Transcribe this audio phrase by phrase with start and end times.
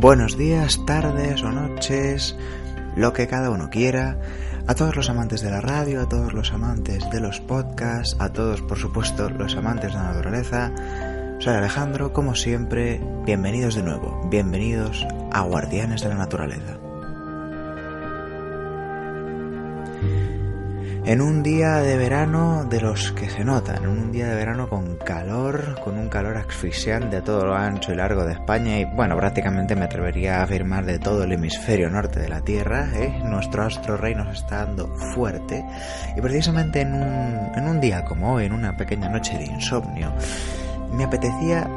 [0.00, 2.34] Buenos días, tardes o noches,
[2.96, 4.16] lo que cada uno quiera.
[4.66, 8.30] A todos los amantes de la radio, a todos los amantes de los podcasts, a
[8.30, 10.72] todos, por supuesto, los amantes de la naturaleza.
[11.38, 16.78] Soy Alejandro, como siempre, bienvenidos de nuevo, bienvenidos a Guardianes de la Naturaleza.
[21.10, 24.68] En un día de verano de los que se notan, en un día de verano
[24.68, 28.84] con calor, con un calor asfixiante a todo lo ancho y largo de España y
[28.84, 33.24] bueno, prácticamente me atrevería a afirmar de todo el hemisferio norte de la Tierra, ¿eh?
[33.24, 35.64] nuestro astro rey nos está dando fuerte
[36.16, 40.12] y precisamente en un, en un día como hoy, en una pequeña noche de insomnio,
[40.92, 41.68] me apetecía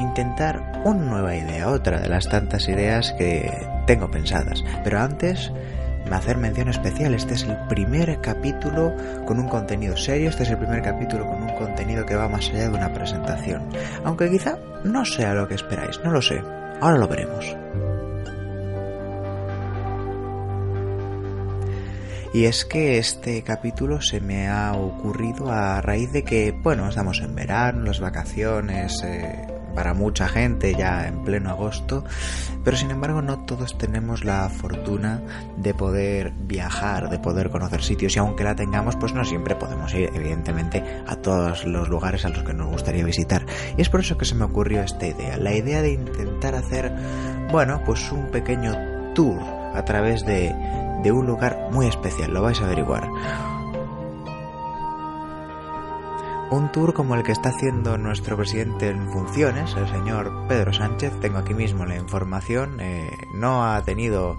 [0.00, 3.48] intentar una nueva idea, otra de las tantas ideas que
[3.86, 5.52] tengo pensadas, pero antes
[6.10, 7.14] hacer mención especial.
[7.14, 8.94] Este es el primer capítulo
[9.26, 12.48] con un contenido serio, este es el primer capítulo con un contenido que va más
[12.48, 13.68] allá de una presentación.
[14.04, 16.42] Aunque quizá no sea lo que esperáis, no lo sé.
[16.80, 17.56] Ahora lo veremos.
[22.34, 27.20] Y es que este capítulo se me ha ocurrido a raíz de que, bueno, estamos
[27.20, 32.04] en verano, las vacaciones, eh, para mucha gente ya en pleno agosto,
[32.64, 35.22] pero sin embargo no todos tenemos la fortuna
[35.56, 39.92] de poder viajar, de poder conocer sitios y aunque la tengamos, pues no siempre podemos
[39.94, 43.44] ir evidentemente a todos los lugares a los que nos gustaría visitar.
[43.76, 46.92] Y es por eso que se me ocurrió esta idea, la idea de intentar hacer,
[47.50, 49.40] bueno, pues un pequeño tour
[49.74, 50.54] a través de,
[51.02, 53.08] de un lugar muy especial, lo vais a averiguar
[56.52, 61.18] un tour como el que está haciendo nuestro presidente en funciones, el señor Pedro Sánchez.
[61.18, 62.78] Tengo aquí mismo la información.
[62.78, 64.36] Eh, no ha tenido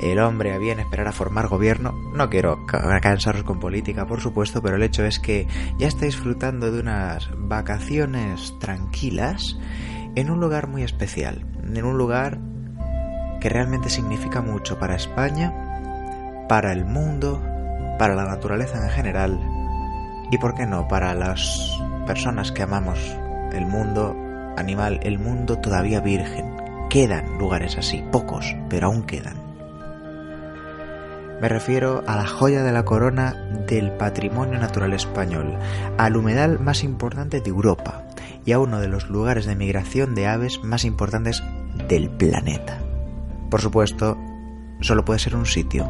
[0.00, 1.92] el hombre a bien esperar a formar gobierno.
[2.14, 6.70] No quiero cansaros con política, por supuesto, pero el hecho es que ya está disfrutando
[6.70, 9.58] de unas vacaciones tranquilas
[10.14, 12.38] en un lugar muy especial, en un lugar
[13.40, 17.42] que realmente significa mucho para España, para el mundo,
[17.98, 19.57] para la naturaleza en general
[20.30, 22.98] y por qué no, para las personas que amamos
[23.52, 24.16] el mundo
[24.56, 26.56] animal, el mundo todavía virgen.
[26.90, 29.36] Quedan lugares así, pocos, pero aún quedan.
[31.40, 33.34] Me refiero a la joya de la corona
[33.68, 35.56] del patrimonio natural español,
[35.96, 38.04] al humedal más importante de Europa
[38.44, 41.44] y a uno de los lugares de migración de aves más importantes
[41.88, 42.80] del planeta.
[43.50, 44.18] Por supuesto,
[44.80, 45.88] solo puede ser un sitio,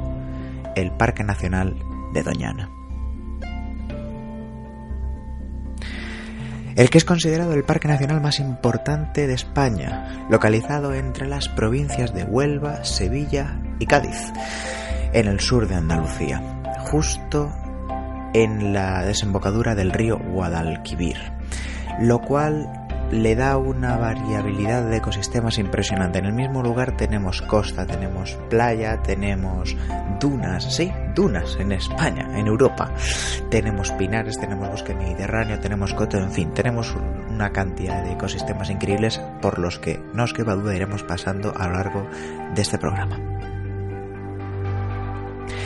[0.77, 1.77] el Parque Nacional
[2.13, 2.69] de Doñana.
[6.79, 12.15] El que es considerado el parque nacional más importante de España, localizado entre las provincias
[12.15, 14.33] de Huelva, Sevilla y Cádiz,
[15.13, 16.41] en el sur de Andalucía,
[16.79, 17.53] justo
[18.33, 21.17] en la desembocadura del río Guadalquivir,
[21.99, 26.19] lo cual le da una variabilidad de ecosistemas impresionante.
[26.19, 29.77] En el mismo lugar tenemos costa, tenemos playa, tenemos
[30.21, 32.93] dunas, sí, dunas en España, en Europa.
[33.51, 36.95] Tenemos pinares, tenemos bosque mediterráneo, tenemos coto, en fin, tenemos
[37.31, 41.69] una cantidad de ecosistemas increíbles por los que no os queda duda iremos pasando a
[41.69, 42.07] lo largo
[42.55, 43.19] de este programa.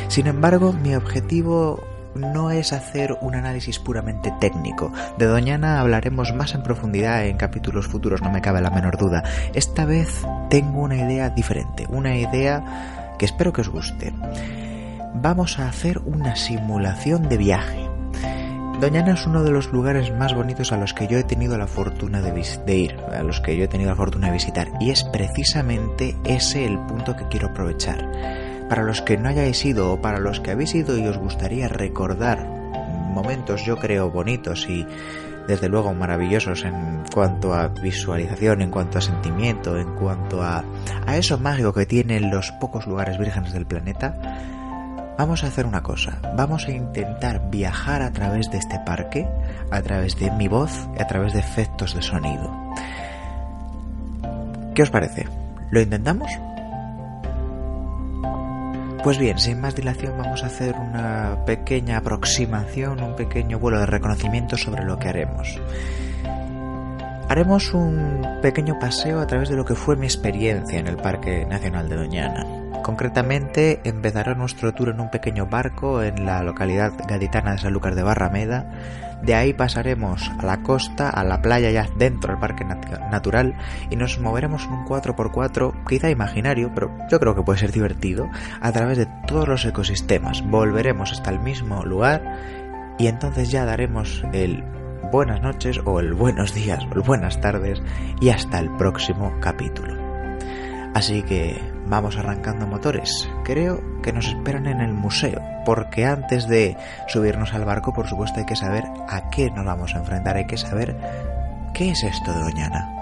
[0.09, 4.93] Sin embargo, mi objetivo no es hacer un análisis puramente técnico.
[5.19, 9.23] De Doñana hablaremos más en profundidad en capítulos futuros, no me cabe la menor duda.
[9.55, 14.12] Esta vez tengo una idea diferente, una idea que espero que os guste.
[15.15, 17.89] Vamos a hacer una simulación de viaje.
[18.81, 21.69] Doñana es uno de los lugares más bonitos a los que yo he tenido la
[21.69, 25.05] fortuna de, ir, a los que yo he tenido la fortuna de visitar, y es
[25.05, 30.19] precisamente ese el punto que quiero aprovechar para los que no hayáis ido o para
[30.19, 34.87] los que habéis ido y os gustaría recordar momentos yo creo bonitos y
[35.47, 40.65] desde luego maravillosos en cuanto a visualización, en cuanto a sentimiento, en cuanto a,
[41.06, 44.16] a eso mágico que tienen los pocos lugares vírgenes del planeta,
[45.19, 49.28] vamos a hacer una cosa, vamos a intentar viajar a través de este parque,
[49.71, 52.51] a través de mi voz y a través de efectos de sonido.
[54.74, 55.28] ¿Qué os parece?
[55.71, 56.30] ¿Lo intentamos?
[59.03, 63.87] Pues bien, sin más dilación vamos a hacer una pequeña aproximación, un pequeño vuelo de
[63.87, 65.60] reconocimiento sobre lo que haremos.
[67.28, 71.45] Haremos un pequeño paseo a través de lo que fue mi experiencia en el Parque
[71.47, 72.47] Nacional de Doñana.
[72.84, 78.05] Concretamente, empezará nuestro tour en un pequeño barco en la localidad gaditana de Sanlúcar de
[78.05, 78.66] Barrameda,
[79.22, 83.54] de ahí pasaremos a la costa, a la playa ya dentro del parque natural
[83.91, 88.28] y nos moveremos en un 4x4, quizá imaginario, pero yo creo que puede ser divertido,
[88.60, 90.42] a través de todos los ecosistemas.
[90.42, 92.22] Volveremos hasta el mismo lugar
[92.98, 94.65] y entonces ya daremos el
[95.10, 97.83] buenas noches o el buenos días o el buenas tardes
[98.21, 100.02] y hasta el próximo capítulo.
[100.94, 103.28] Así que vamos arrancando motores.
[103.44, 106.77] Creo que nos esperan en el museo, porque antes de
[107.09, 110.47] subirnos al barco, por supuesto, hay que saber a qué nos vamos a enfrentar, hay
[110.47, 110.97] que saber
[111.72, 113.02] qué es esto de Doñana.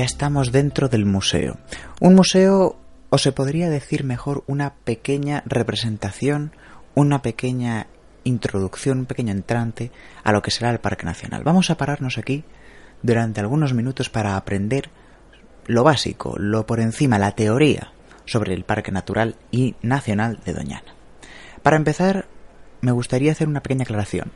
[0.00, 1.58] Ya estamos dentro del museo.
[2.00, 2.78] Un museo,
[3.10, 6.52] o se podría decir mejor, una pequeña representación,
[6.94, 7.86] una pequeña
[8.24, 9.92] introducción, un pequeño entrante
[10.24, 11.42] a lo que será el Parque Nacional.
[11.44, 12.44] Vamos a pararnos aquí
[13.02, 14.88] durante algunos minutos para aprender
[15.66, 17.92] lo básico, lo por encima, la teoría
[18.24, 20.94] sobre el Parque Natural y Nacional de Doñana.
[21.62, 22.24] Para empezar,
[22.80, 24.32] me gustaría hacer una pequeña aclaración.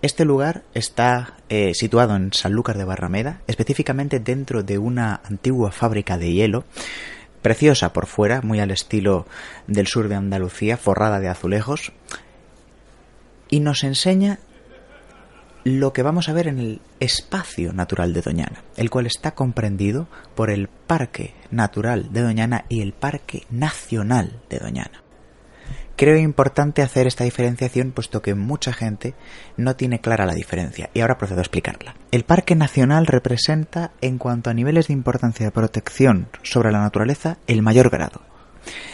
[0.00, 6.16] Este lugar está eh, situado en Sanlúcar de Barrameda, específicamente dentro de una antigua fábrica
[6.16, 6.64] de hielo,
[7.42, 9.26] preciosa por fuera, muy al estilo
[9.66, 11.92] del sur de Andalucía, forrada de azulejos,
[13.50, 14.38] y nos enseña
[15.64, 20.06] lo que vamos a ver en el espacio natural de Doñana, el cual está comprendido
[20.36, 25.02] por el Parque Natural de Doñana y el Parque Nacional de Doñana.
[25.98, 29.14] Creo importante hacer esta diferenciación puesto que mucha gente
[29.56, 31.96] no tiene clara la diferencia y ahora procedo a explicarla.
[32.12, 37.38] El Parque Nacional representa, en cuanto a niveles de importancia de protección sobre la naturaleza,
[37.48, 38.22] el mayor grado.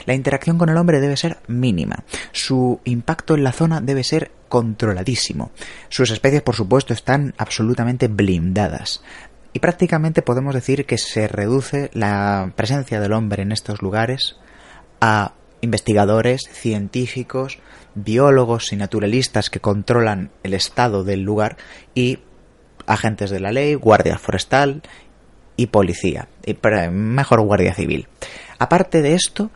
[0.07, 2.05] La interacción con el hombre debe ser mínima.
[2.33, 5.51] Su impacto en la zona debe ser controladísimo.
[5.91, 9.03] Sus especies, por supuesto, están absolutamente blindadas.
[9.53, 14.37] Y prácticamente podemos decir que se reduce la presencia del hombre en estos lugares
[15.03, 17.59] a investigadores, científicos,
[17.95, 21.57] biólogos y naturalistas que controlan el estado del lugar
[21.95, 22.19] y
[22.87, 24.83] agentes de la ley, guardia forestal
[25.57, 26.57] y policía, y
[26.91, 28.09] mejor guardia civil.
[28.59, 29.51] Aparte de esto,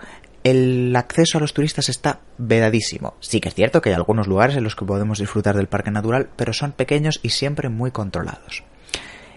[0.44, 3.14] el acceso a los turistas está vedadísimo.
[3.20, 5.90] Sí que es cierto que hay algunos lugares en los que podemos disfrutar del parque
[5.90, 8.62] natural, pero son pequeños y siempre muy controlados.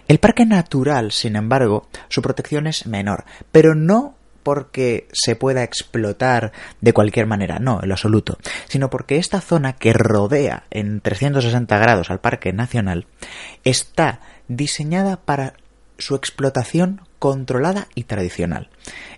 [0.08, 6.52] El parque natural, sin embargo, su protección es menor, pero no porque se pueda explotar
[6.80, 11.78] de cualquier manera, no, en lo absoluto, sino porque esta zona que rodea en 360
[11.78, 13.06] grados al Parque Nacional
[13.64, 15.54] está diseñada para
[15.98, 18.68] su explotación controlada y tradicional.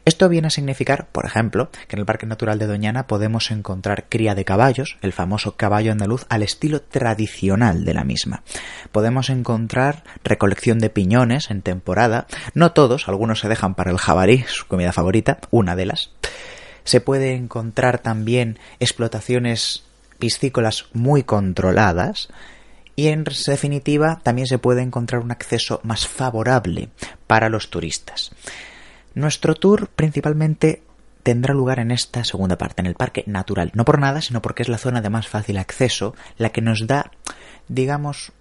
[0.05, 4.11] Esto viene a significar, por ejemplo, que en el Parque Natural de Doñana podemos encontrar
[4.11, 8.43] cría de caballos, el famoso caballo andaluz, al estilo tradicional de la misma.
[8.93, 14.45] Podemos encontrar recolección de piñones en temporada, no todos, algunos se dejan para el jabalí,
[14.49, 16.11] su comida favorita, una de las.
[16.85, 19.83] Se puede encontrar también explotaciones
[20.19, 22.29] piscícolas muy controladas,
[22.97, 26.91] y en definitiva también se puede encontrar un acceso más favorable
[27.27, 28.31] para los turistas.
[29.15, 30.83] Nuestro tour principalmente
[31.23, 33.71] tendrá lugar en esta segunda parte, en el Parque Natural.
[33.75, 36.87] No por nada, sino porque es la zona de más fácil acceso, la que nos
[36.87, 37.11] da,
[37.67, 38.33] digamos,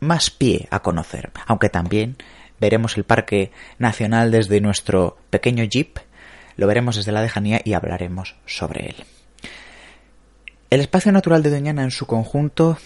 [0.00, 1.32] más pie a conocer.
[1.46, 2.16] Aunque también
[2.60, 5.98] veremos el Parque Nacional desde nuestro pequeño jeep,
[6.56, 8.96] lo veremos desde la lejanía y hablaremos sobre él.
[10.70, 12.78] El espacio natural de Doñana en su conjunto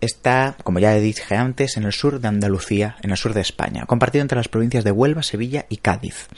[0.00, 3.84] está, como ya dije antes, en el sur de Andalucía, en el sur de España,
[3.86, 6.28] compartido entre las provincias de Huelva, Sevilla y Cádiz.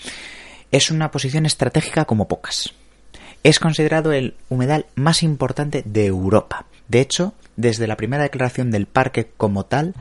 [0.71, 2.73] Es una posición estratégica como pocas.
[3.43, 6.67] Es considerado el humedal más importante de Europa.
[6.89, 9.95] De hecho, desde la primera declaración del parque como tal,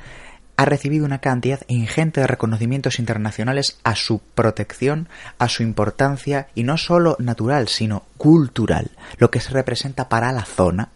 [0.58, 6.64] ha recibido una cantidad ingente de reconocimientos internacionales a su protección, a su importancia, y
[6.64, 10.90] no solo natural, sino cultural, lo que se representa para la zona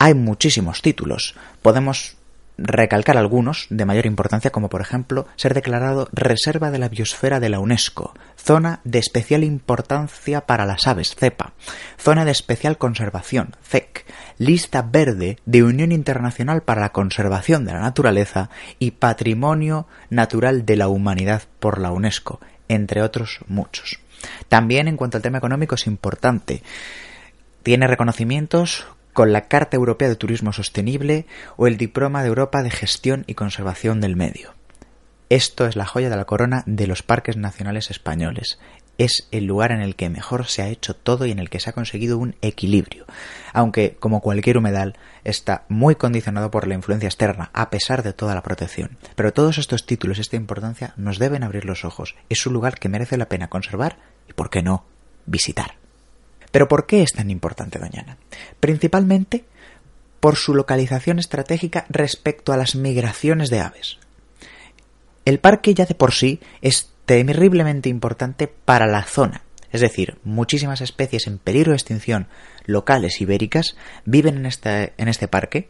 [0.00, 1.34] hay muchísimos títulos.
[1.60, 2.16] Podemos
[2.56, 7.50] recalcar algunos de mayor importancia, como por ejemplo ser declarado Reserva de la Biosfera de
[7.50, 11.52] la UNESCO, Zona de Especial Importancia para las Aves, CEPA,
[11.98, 14.06] Zona de Especial Conservación, CEC,
[14.38, 20.76] Lista Verde de Unión Internacional para la Conservación de la Naturaleza y Patrimonio Natural de
[20.76, 24.00] la Humanidad por la UNESCO, entre otros muchos.
[24.48, 26.62] También en cuanto al tema económico es importante.
[27.62, 31.26] Tiene reconocimientos con la Carta Europea de Turismo Sostenible
[31.56, 34.54] o el Diploma de Europa de Gestión y Conservación del Medio.
[35.30, 38.58] Esto es la joya de la corona de los parques nacionales españoles.
[38.98, 41.60] Es el lugar en el que mejor se ha hecho todo y en el que
[41.60, 43.06] se ha conseguido un equilibrio,
[43.52, 48.34] aunque, como cualquier humedal, está muy condicionado por la influencia externa, a pesar de toda
[48.34, 48.98] la protección.
[49.14, 52.16] Pero todos estos títulos esta importancia nos deben abrir los ojos.
[52.28, 53.98] Es un lugar que merece la pena conservar
[54.28, 54.84] y, por qué no,
[55.26, 55.79] visitar.
[56.50, 58.16] Pero ¿por qué es tan importante Doñana?
[58.58, 59.44] Principalmente
[60.20, 63.98] por su localización estratégica respecto a las migraciones de aves.
[65.24, 69.42] El parque ya de por sí es terriblemente importante para la zona,
[69.72, 72.26] es decir, muchísimas especies en peligro de extinción
[72.66, 75.68] locales ibéricas viven en este, en este parque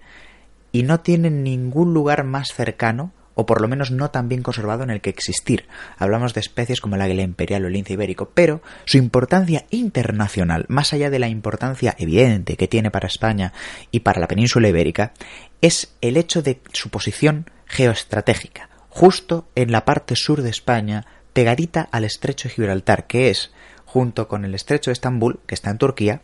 [0.72, 4.82] y no tienen ningún lugar más cercano o por lo menos no tan bien conservado
[4.82, 5.66] en el que existir.
[5.96, 10.66] Hablamos de especies como el águila imperial o el lince ibérico, pero su importancia internacional,
[10.68, 13.54] más allá de la importancia evidente que tiene para España
[13.90, 15.14] y para la península ibérica,
[15.62, 21.88] es el hecho de su posición geoestratégica, justo en la parte sur de España, pegadita
[21.92, 23.52] al estrecho de Gibraltar, que es,
[23.86, 26.20] junto con el estrecho de Estambul, que está en Turquía,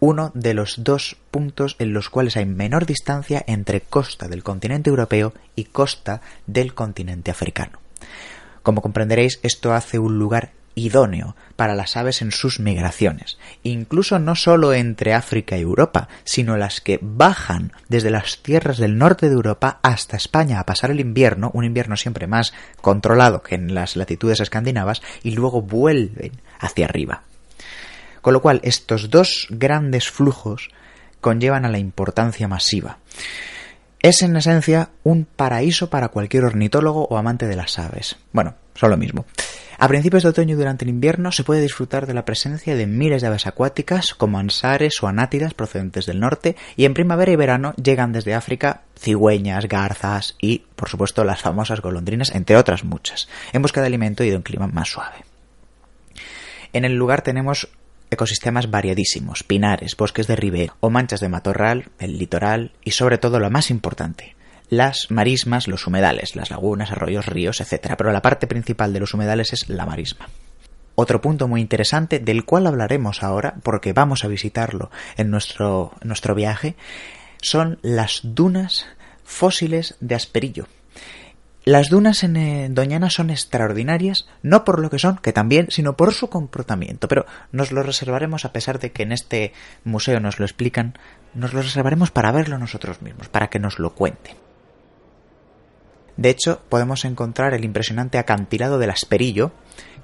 [0.00, 4.90] uno de los dos puntos en los cuales hay menor distancia entre costa del continente
[4.90, 7.78] europeo y costa del continente africano.
[8.62, 14.36] Como comprenderéis, esto hace un lugar idóneo para las aves en sus migraciones, incluso no
[14.36, 19.34] solo entre África y Europa, sino las que bajan desde las tierras del norte de
[19.34, 23.96] Europa hasta España a pasar el invierno, un invierno siempre más controlado que en las
[23.96, 27.22] latitudes escandinavas, y luego vuelven hacia arriba.
[28.26, 30.70] Con lo cual, estos dos grandes flujos
[31.20, 32.98] conllevan a la importancia masiva.
[34.02, 38.16] Es en esencia un paraíso para cualquier ornitólogo o amante de las aves.
[38.32, 39.26] Bueno, son lo mismo.
[39.78, 42.88] A principios de otoño y durante el invierno se puede disfrutar de la presencia de
[42.88, 47.36] miles de aves acuáticas como ansares o anátidas procedentes del norte y en primavera y
[47.36, 53.28] verano llegan desde África cigüeñas, garzas y, por supuesto, las famosas golondrinas, entre otras muchas,
[53.52, 55.24] en busca de alimento y de un clima más suave.
[56.72, 57.68] En el lugar tenemos
[58.16, 63.38] ecosistemas variadísimos, pinares, bosques de ribé o manchas de matorral, el litoral y sobre todo
[63.38, 64.34] lo más importante,
[64.68, 67.94] las marismas, los humedales, las lagunas, arroyos, ríos, etc.
[67.96, 70.28] Pero la parte principal de los humedales es la marisma.
[70.94, 76.34] Otro punto muy interesante del cual hablaremos ahora, porque vamos a visitarlo en nuestro, nuestro
[76.34, 76.74] viaje,
[77.42, 78.86] son las dunas
[79.24, 80.66] fósiles de Asperillo.
[81.68, 85.96] Las dunas en eh, Doñana son extraordinarias, no por lo que son, que también, sino
[85.96, 87.08] por su comportamiento.
[87.08, 90.96] Pero nos lo reservaremos, a pesar de que en este museo nos lo explican,
[91.34, 94.36] nos lo reservaremos para verlo nosotros mismos, para que nos lo cuenten.
[96.16, 99.50] De hecho, podemos encontrar el impresionante acantilado del Asperillo,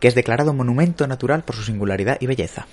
[0.00, 2.66] que es declarado monumento natural por su singularidad y belleza.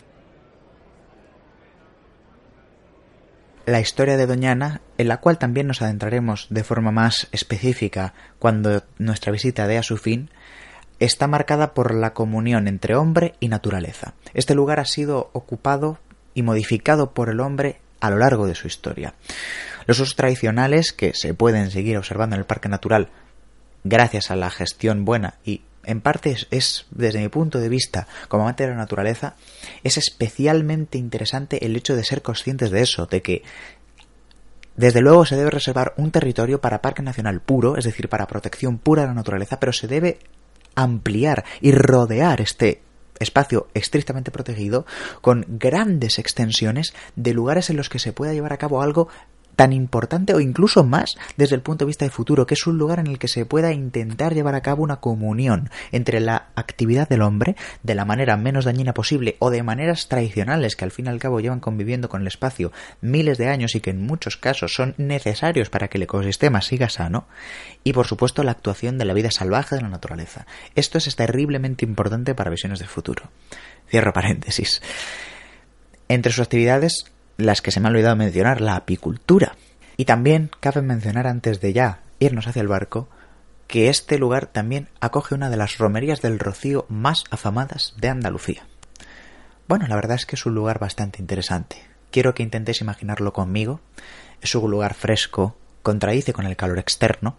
[3.70, 8.84] La historia de Doñana, en la cual también nos adentraremos de forma más específica cuando
[8.98, 10.30] nuestra visita dé a su fin,
[11.00, 14.14] está marcada por la comunión entre hombre y naturaleza.
[14.34, 16.00] Este lugar ha sido ocupado
[16.34, 19.14] y modificado por el hombre a lo largo de su historia.
[19.86, 23.10] Los usos tradicionales que se pueden seguir observando en el parque natural
[23.84, 28.44] gracias a la gestión buena y en parte es, desde mi punto de vista como
[28.44, 29.36] amante de la naturaleza,
[29.84, 33.44] es especialmente interesante el hecho de ser conscientes de eso, de que
[34.76, 38.78] desde luego se debe reservar un territorio para parque nacional puro, es decir, para protección
[38.78, 40.20] pura de la naturaleza, pero se debe
[40.76, 42.82] ampliar y rodear este
[43.20, 44.86] espacio estrictamente protegido
[45.20, 49.10] con grandes extensiones de lugares en los que se pueda llevar a cabo algo
[49.60, 52.78] tan importante o incluso más desde el punto de vista de futuro, que es un
[52.78, 57.10] lugar en el que se pueda intentar llevar a cabo una comunión entre la actividad
[57.10, 61.08] del hombre de la manera menos dañina posible o de maneras tradicionales que al fin
[61.08, 64.38] y al cabo llevan conviviendo con el espacio miles de años y que en muchos
[64.38, 67.28] casos son necesarios para que el ecosistema siga sano
[67.84, 70.48] y por supuesto la actuación de la vida salvaje de la naturaleza.
[70.76, 73.30] Esto es terriblemente importante para visiones de futuro.
[73.90, 74.82] Cierro paréntesis.
[76.08, 79.56] Entre sus actividades las que se me ha olvidado mencionar, la apicultura.
[79.98, 83.08] Y también cabe mencionar antes de ya irnos hacia el barco
[83.68, 88.66] que este lugar también acoge una de las romerías del rocío más afamadas de Andalucía.
[89.68, 91.78] Bueno, la verdad es que es un lugar bastante interesante.
[92.12, 93.80] Quiero que intentéis imaginarlo conmigo.
[94.42, 97.38] Es un lugar fresco, contradice con el calor externo,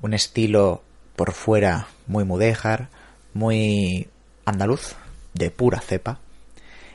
[0.00, 0.82] un estilo
[1.16, 2.88] por fuera muy mudéjar,
[3.34, 4.08] muy
[4.46, 4.94] andaluz,
[5.34, 6.18] de pura cepa,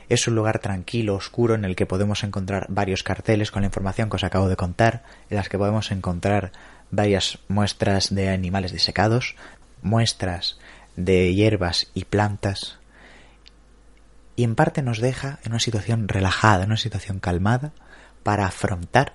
[0.08, 4.08] es un lugar tranquilo, oscuro, en el que podemos encontrar varios carteles con la información
[4.08, 6.52] que os acabo de contar, en las que podemos encontrar
[6.90, 9.34] varias muestras de animales disecados,
[9.82, 10.58] muestras
[10.96, 12.78] de hierbas y plantas,
[14.36, 17.72] y en parte nos deja en una situación relajada, en una situación calmada,
[18.22, 19.14] para afrontar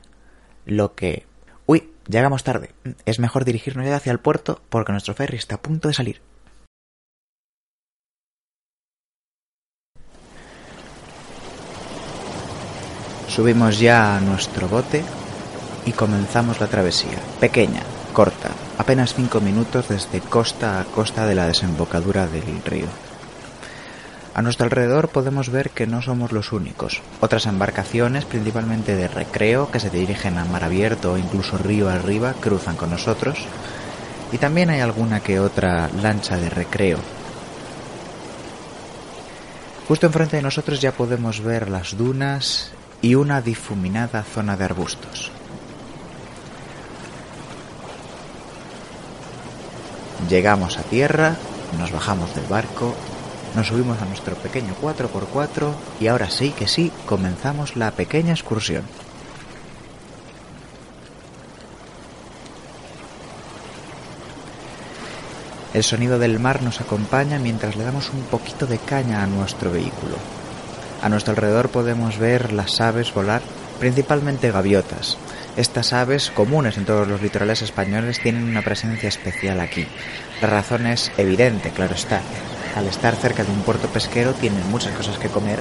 [0.65, 1.25] lo que...
[1.67, 2.71] Uy, llegamos tarde.
[3.05, 6.21] Es mejor dirigirnos ya hacia el puerto porque nuestro ferry está a punto de salir.
[13.31, 15.05] Subimos ya a nuestro bote
[15.85, 17.17] y comenzamos la travesía.
[17.39, 22.87] Pequeña, corta, apenas cinco minutos desde costa a costa de la desembocadura del río.
[24.35, 27.01] A nuestro alrededor podemos ver que no somos los únicos.
[27.21, 32.33] Otras embarcaciones, principalmente de recreo, que se dirigen a mar abierto o incluso río arriba,
[32.37, 33.45] cruzan con nosotros.
[34.33, 36.97] Y también hay alguna que otra lancha de recreo.
[39.87, 45.31] Justo enfrente de nosotros ya podemos ver las dunas y una difuminada zona de arbustos.
[50.29, 51.35] Llegamos a tierra,
[51.77, 52.95] nos bajamos del barco
[53.55, 58.83] nos subimos a nuestro pequeño 4x4 y ahora sí que sí, comenzamos la pequeña excursión.
[65.73, 69.71] El sonido del mar nos acompaña mientras le damos un poquito de caña a nuestro
[69.71, 70.15] vehículo.
[71.01, 73.41] A nuestro alrededor podemos ver las aves volar,
[73.79, 75.17] principalmente gaviotas.
[75.57, 79.87] Estas aves, comunes en todos los litorales españoles, tienen una presencia especial aquí.
[80.41, 82.21] La razón es evidente, claro está
[82.75, 85.59] al estar cerca de un puerto pesquero tienen muchas cosas que comer,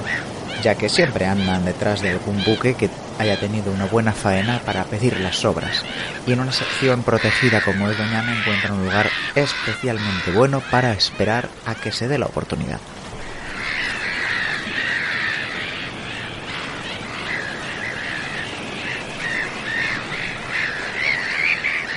[0.63, 4.85] ya que siempre andan detrás de algún buque que haya tenido una buena faena para
[4.85, 5.83] pedir las sobras.
[6.25, 11.49] Y en una sección protegida como es Doñana encuentran un lugar especialmente bueno para esperar
[11.65, 12.79] a que se dé la oportunidad.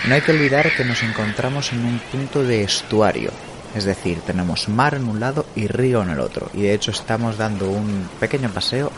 [0.06, 3.30] No hay que olvidar que nos encontramos en un punto de estuario,
[3.74, 6.50] es decir, tenemos mar en un lado y río en el otro.
[6.52, 8.92] Y de hecho estamos dando un pequeño paseo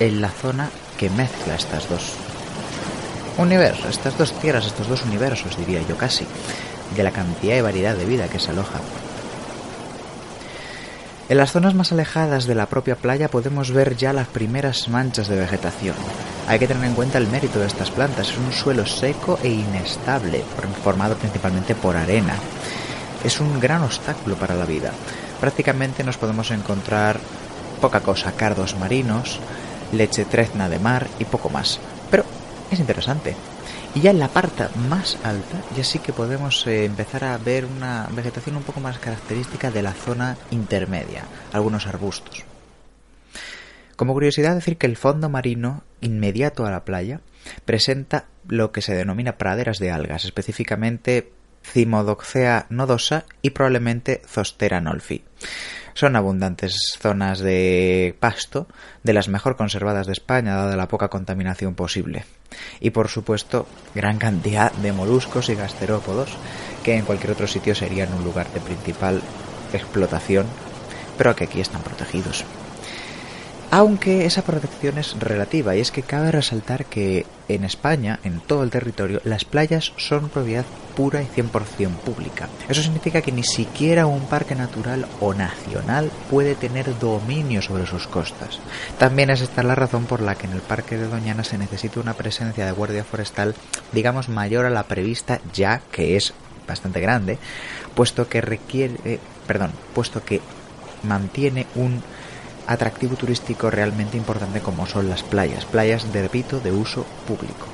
[0.00, 2.12] en la zona que mezcla estas dos
[3.36, 6.26] universos, estas dos tierras, estos dos universos, diría yo casi,
[6.96, 8.80] de la cantidad y variedad de vida que se aloja.
[11.28, 15.28] En las zonas más alejadas de la propia playa podemos ver ya las primeras manchas
[15.28, 15.94] de vegetación.
[16.46, 18.30] Hay que tener en cuenta el mérito de estas plantas.
[18.30, 20.42] Es un suelo seco e inestable,
[20.82, 22.34] formado principalmente por arena
[23.24, 24.92] es un gran obstáculo para la vida.
[25.40, 27.18] Prácticamente nos podemos encontrar
[27.80, 29.40] poca cosa, cardos marinos,
[29.92, 31.80] leche trezna de mar y poco más.
[32.10, 32.24] Pero
[32.70, 33.36] es interesante.
[33.94, 37.64] Y ya en la parte más alta ya sí que podemos eh, empezar a ver
[37.64, 42.44] una vegetación un poco más característica de la zona intermedia, algunos arbustos.
[43.96, 47.20] Como curiosidad decir que el fondo marino inmediato a la playa
[47.64, 51.32] presenta lo que se denomina praderas de algas, específicamente
[51.64, 55.24] Cimodoxea nodosa y probablemente Zostera nolfi.
[55.98, 58.68] Son abundantes zonas de pasto,
[59.02, 62.24] de las mejor conservadas de España, dada la poca contaminación posible.
[62.78, 66.30] Y por supuesto, gran cantidad de moluscos y gasterópodos,
[66.84, 69.20] que en cualquier otro sitio serían un lugar de principal
[69.72, 70.46] explotación,
[71.16, 72.44] pero que aquí están protegidos.
[73.70, 78.62] Aunque esa protección es relativa y es que cabe resaltar que en España, en todo
[78.62, 80.64] el territorio, las playas son propiedad
[80.96, 82.48] pura y 100% pública.
[82.68, 88.06] Eso significa que ni siquiera un parque natural o nacional puede tener dominio sobre sus
[88.06, 88.58] costas.
[88.98, 92.00] También es esta la razón por la que en el parque de Doñana se necesita
[92.00, 93.54] una presencia de guardia forestal,
[93.92, 96.32] digamos, mayor a la prevista ya que es
[96.66, 97.38] bastante grande,
[97.94, 100.40] puesto que requiere, perdón, puesto que
[101.02, 102.02] mantiene un
[102.68, 107.66] atractivo turístico realmente importante como son las playas, playas de repito de uso público.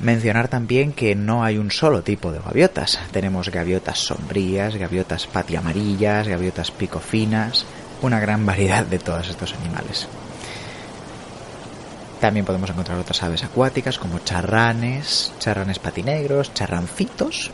[0.00, 2.98] Mencionar también que no hay un solo tipo de gaviotas.
[3.12, 7.64] Tenemos gaviotas sombrías, gaviotas patiamarillas, gaviotas picofinas,
[8.00, 10.08] una gran variedad de todos estos animales.
[12.20, 17.50] También podemos encontrar otras aves acuáticas como charranes, charranes patinegros, charrancitos,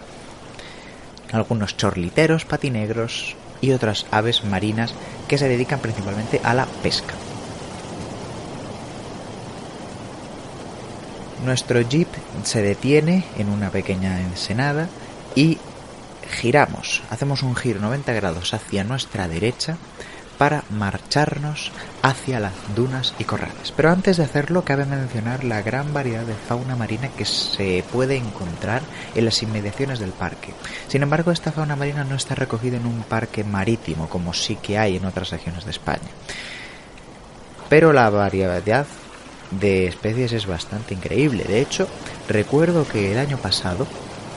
[1.33, 4.95] algunos chorliteros, patinegros y otras aves marinas
[5.27, 7.14] que se dedican principalmente a la pesca.
[11.45, 12.09] Nuestro jeep
[12.45, 14.88] se detiene en una pequeña ensenada
[15.35, 15.59] y
[16.29, 19.77] giramos, hacemos un giro 90 grados hacia nuestra derecha
[20.38, 23.72] para marcharnos hacia las dunas y corrales.
[23.77, 28.16] Pero antes de hacerlo, cabe mencionar la gran variedad de fauna marina que se puede
[28.16, 28.83] encontrar
[29.14, 30.55] en las inmediaciones del parque.
[30.87, 34.79] Sin embargo, esta fauna marina no está recogida en un parque marítimo, como sí que
[34.79, 36.09] hay en otras regiones de España.
[37.68, 38.87] Pero la variedad
[39.51, 41.44] de especies es bastante increíble.
[41.44, 41.88] De hecho,
[42.29, 43.87] recuerdo que el año pasado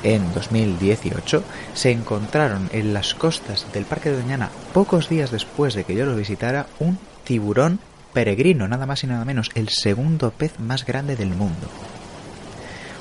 [0.03, 5.83] en 2018, se encontraron en las costas del Parque de Doñana, pocos días después de
[5.83, 7.79] que yo lo visitara, un tiburón
[8.13, 11.69] peregrino, nada más y nada menos, el segundo pez más grande del mundo.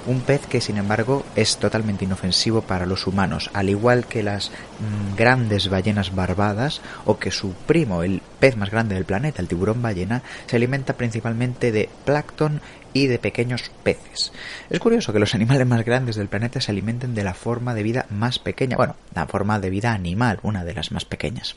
[0.06, 4.50] Un pez que, sin embargo, es totalmente inofensivo para los humanos, al igual que las
[4.50, 9.48] mm, grandes ballenas barbadas o que su primo, el pez más grande del planeta, el
[9.48, 12.60] tiburón ballena, se alimenta principalmente de plancton
[12.92, 14.32] y de pequeños peces.
[14.70, 17.82] Es curioso que los animales más grandes del planeta se alimenten de la forma de
[17.82, 21.56] vida más pequeña, bueno, la forma de vida animal, una de las más pequeñas.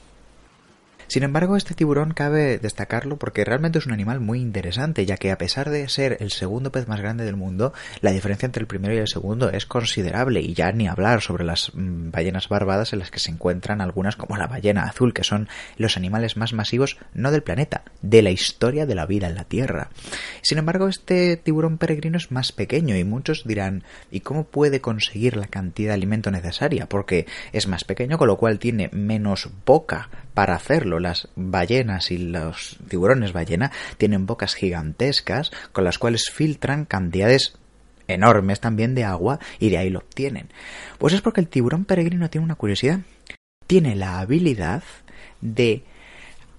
[1.07, 5.31] Sin embargo, este tiburón cabe destacarlo porque realmente es un animal muy interesante, ya que
[5.31, 8.67] a pesar de ser el segundo pez más grande del mundo, la diferencia entre el
[8.67, 12.93] primero y el segundo es considerable, y ya ni hablar sobre las mm, ballenas barbadas
[12.93, 16.53] en las que se encuentran algunas como la ballena azul, que son los animales más
[16.53, 19.89] masivos no del planeta, de la historia de la vida en la Tierra.
[20.41, 25.37] Sin embargo, este tiburón peregrino es más pequeño y muchos dirán ¿y cómo puede conseguir
[25.37, 26.87] la cantidad de alimento necesaria?
[26.87, 30.99] Porque es más pequeño, con lo cual tiene menos boca para hacerlo.
[30.99, 37.53] Las ballenas y los tiburones ballena tienen bocas gigantescas con las cuales filtran cantidades
[38.07, 40.49] enormes también de agua y de ahí lo obtienen.
[40.97, 42.99] Pues es porque el tiburón peregrino tiene una curiosidad.
[43.67, 44.83] Tiene la habilidad
[45.41, 45.83] de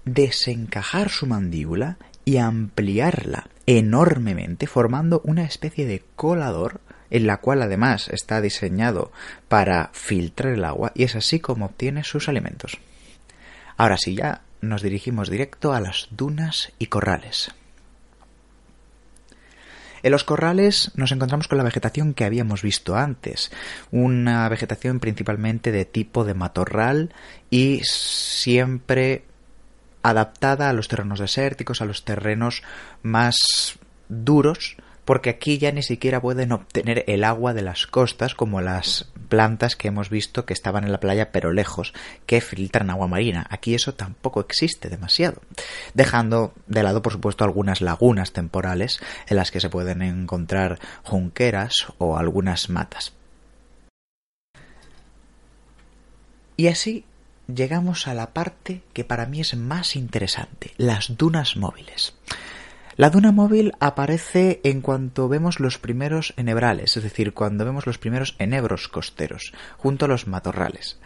[0.05, 8.09] desencajar su mandíbula y ampliarla enormemente formando una especie de colador en la cual además
[8.09, 9.11] está diseñado
[9.47, 12.77] para filtrar el agua y es así como obtiene sus alimentos.
[13.77, 17.51] Ahora sí, ya nos dirigimos directo a las dunas y corrales.
[20.03, 23.51] En los corrales nos encontramos con la vegetación que habíamos visto antes,
[23.89, 27.11] una vegetación principalmente de tipo de matorral
[27.49, 29.25] y siempre
[30.03, 32.61] adaptada a los terrenos desérticos, a los terrenos
[33.01, 38.59] más duros porque aquí ya ni siquiera pueden obtener el agua de las costas como
[38.59, 41.93] las plantas que hemos visto que estaban en la playa pero lejos,
[42.25, 43.45] que filtran agua marina.
[43.49, 45.41] Aquí eso tampoco existe demasiado,
[45.93, 51.87] dejando de lado por supuesto algunas lagunas temporales en las que se pueden encontrar junqueras
[51.99, 53.13] o algunas matas.
[56.57, 57.05] Y así
[57.53, 62.13] llegamos a la parte que para mí es más interesante, las dunas móviles.
[62.97, 67.97] La duna móvil aparece en cuanto vemos los primeros enebrales, es decir, cuando vemos los
[67.97, 70.97] primeros enebros costeros, junto a los matorrales.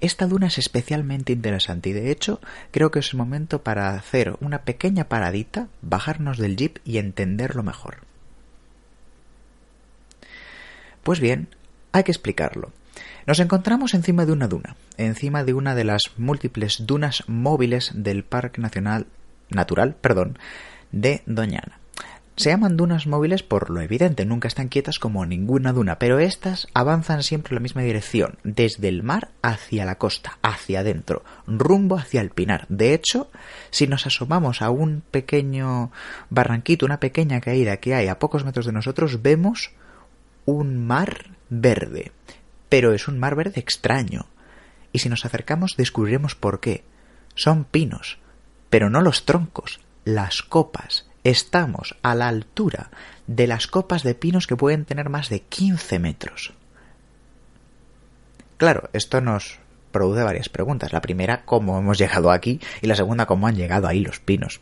[0.00, 4.36] Esta duna es especialmente interesante y de hecho creo que es el momento para hacer
[4.40, 7.98] una pequeña paradita, bajarnos del jeep y entenderlo mejor.
[11.02, 11.48] Pues bien,
[11.90, 12.70] hay que explicarlo.
[13.26, 18.22] Nos encontramos encima de una duna, encima de una de las múltiples dunas móviles del
[18.22, 19.06] Parque Nacional
[19.50, 20.38] Natural, perdón,
[20.96, 21.78] de Doñana.
[22.36, 26.68] Se llaman dunas móviles por lo evidente, nunca están quietas como ninguna duna, pero estas
[26.74, 31.96] avanzan siempre en la misma dirección, desde el mar hacia la costa, hacia adentro, rumbo
[31.96, 32.66] hacia el pinar.
[32.68, 33.30] De hecho,
[33.70, 35.90] si nos asomamos a un pequeño
[36.28, 39.70] barranquito, una pequeña caída que hay a pocos metros de nosotros, vemos
[40.44, 42.12] un mar verde.
[42.68, 44.26] Pero es un mar verde extraño.
[44.92, 46.84] Y si nos acercamos descubriremos por qué.
[47.34, 48.18] Son pinos,
[48.68, 51.04] pero no los troncos, las copas.
[51.24, 52.90] Estamos a la altura
[53.26, 56.54] de las copas de pinos que pueden tener más de 15 metros.
[58.56, 59.58] Claro, esto nos
[59.96, 60.92] produce varias preguntas.
[60.92, 64.60] La primera, cómo hemos llegado aquí y la segunda, cómo han llegado ahí los pinos.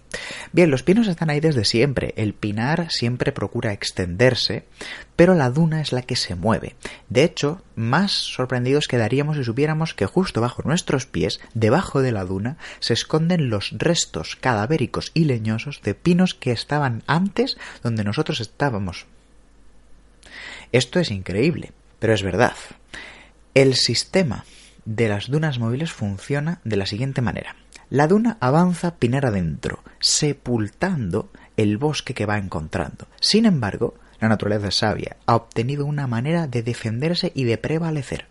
[0.52, 2.14] Bien, los pinos están ahí desde siempre.
[2.16, 4.64] El pinar siempre procura extenderse,
[5.16, 6.76] pero la duna es la que se mueve.
[7.08, 12.24] De hecho, más sorprendidos quedaríamos si supiéramos que justo bajo nuestros pies, debajo de la
[12.24, 18.40] duna, se esconden los restos cadavéricos y leñosos de pinos que estaban antes donde nosotros
[18.40, 19.06] estábamos.
[20.70, 22.54] Esto es increíble, pero es verdad.
[23.54, 24.44] El sistema
[24.84, 27.56] de las dunas móviles funciona de la siguiente manera.
[27.90, 33.06] La duna avanza pinar adentro, sepultando el bosque que va encontrando.
[33.20, 38.26] Sin embargo, la naturaleza sabia ha obtenido una manera de defenderse y de prevalecer.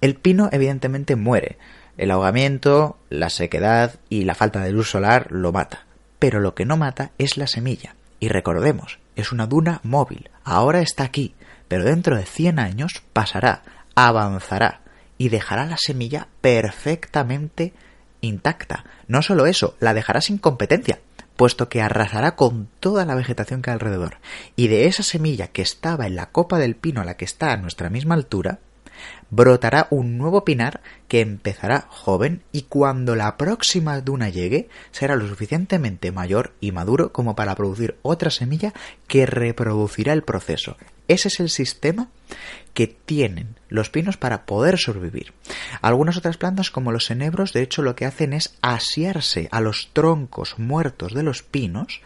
[0.00, 1.58] El pino evidentemente muere.
[1.96, 5.86] El ahogamiento, la sequedad y la falta de luz solar lo mata.
[6.18, 7.94] Pero lo que no mata es la semilla.
[8.20, 10.30] Y recordemos, es una duna móvil.
[10.44, 11.34] Ahora está aquí,
[11.68, 13.62] pero dentro de 100 años pasará,
[13.94, 14.80] avanzará
[15.18, 17.72] y dejará la semilla perfectamente
[18.20, 18.84] intacta.
[19.08, 21.00] No solo eso, la dejará sin competencia,
[21.36, 24.18] puesto que arrasará con toda la vegetación que hay alrededor.
[24.56, 27.52] Y de esa semilla que estaba en la copa del pino a la que está
[27.52, 28.58] a nuestra misma altura,
[29.30, 35.26] brotará un nuevo pinar que empezará joven y cuando la próxima duna llegue será lo
[35.26, 38.72] suficientemente mayor y maduro como para producir otra semilla
[39.08, 40.76] que reproducirá el proceso.
[41.08, 42.08] Ese es el sistema
[42.74, 45.32] que tienen los pinos para poder sobrevivir.
[45.80, 49.90] Algunas otras plantas, como los enebros, de hecho lo que hacen es asiarse a los
[49.92, 52.00] troncos muertos de los pinos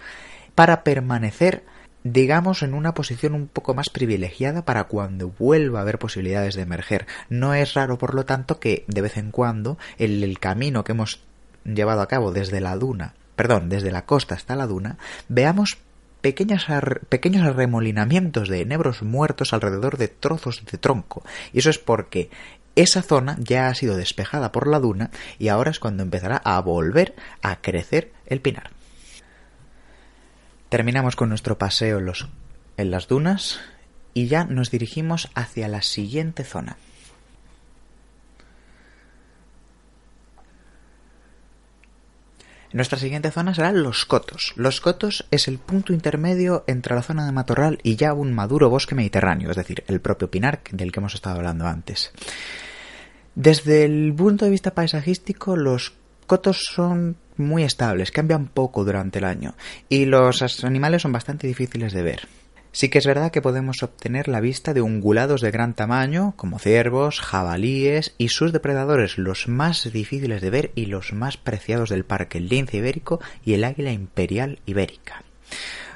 [0.54, 1.64] para permanecer
[2.04, 6.62] digamos, en una posición un poco más privilegiada para cuando vuelva a haber posibilidades de
[6.62, 7.06] emerger.
[7.28, 10.92] No es raro, por lo tanto, que de vez en cuando el, el camino que
[10.92, 11.20] hemos
[11.64, 15.78] llevado a cabo desde la duna, perdón, desde la costa hasta la duna, veamos
[16.20, 21.22] pequeños arremolinamientos de enebros muertos alrededor de trozos de tronco.
[21.52, 22.30] Y eso es porque
[22.76, 26.60] esa zona ya ha sido despejada por la duna y ahora es cuando empezará a
[26.60, 28.70] volver a crecer el pinar.
[30.70, 31.98] Terminamos con nuestro paseo
[32.76, 33.58] en, las dunas
[34.14, 36.76] y ya nos dirigimos hacia la siguiente zona.
[42.72, 44.52] Nuestra siguiente zona serán los cotos.
[44.54, 48.70] Los cotos es el punto intermedio entre la zona de matorral y ya un maduro
[48.70, 52.12] bosque mediterráneo, es decir, el propio pinar del que hemos estado hablando antes.
[53.34, 55.94] Desde el punto de vista paisajístico, los
[56.30, 59.56] cotos son muy estables, cambian poco durante el año
[59.88, 62.28] y los animales son bastante difíciles de ver.
[62.70, 66.60] Sí que es verdad que podemos obtener la vista de ungulados de gran tamaño, como
[66.60, 72.04] ciervos, jabalíes y sus depredadores, los más difíciles de ver y los más preciados del
[72.04, 75.24] parque, el lince ibérico y el águila imperial ibérica.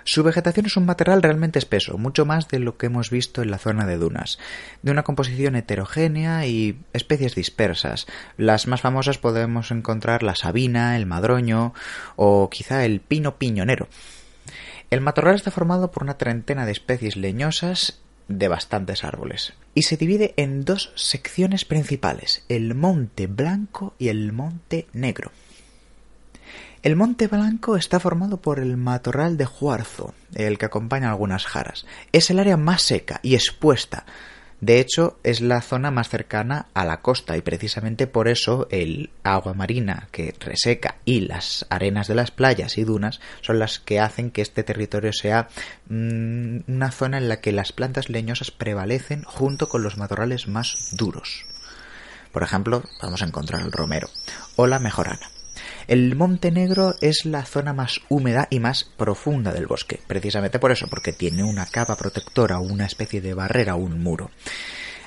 [0.07, 3.51] Su vegetación es un material realmente espeso, mucho más de lo que hemos visto en
[3.51, 4.39] la zona de dunas,
[4.83, 8.07] de una composición heterogénea y especies dispersas.
[8.37, 11.73] Las más famosas podemos encontrar la sabina, el madroño
[12.17, 13.89] o quizá el pino piñonero.
[14.91, 19.97] El matorral está formado por una treintena de especies leñosas de bastantes árboles y se
[19.97, 25.33] divide en dos secciones principales, el Monte Blanco y el Monte Negro.
[26.85, 31.87] El Monte Blanco está formado por el matorral de Juarzo, el que acompaña algunas jaras.
[32.13, 34.05] Es el área más seca y expuesta.
[34.61, 39.09] De hecho, es la zona más cercana a la costa y precisamente por eso el
[39.23, 43.99] agua marina que reseca y las arenas de las playas y dunas son las que
[43.99, 45.49] hacen que este territorio sea
[45.89, 50.91] mm, una zona en la que las plantas leñosas prevalecen junto con los matorrales más
[50.93, 51.47] duros.
[52.31, 54.11] Por ejemplo, vamos a encontrar el romero
[54.57, 55.31] o la mejorana.
[55.87, 60.73] El Monte Negro es la zona más húmeda y más profunda del bosque, precisamente por
[60.73, 64.31] eso, porque tiene una capa protectora, una especie de barrera, un muro.